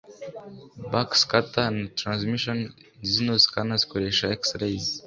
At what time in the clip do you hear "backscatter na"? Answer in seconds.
0.91-1.87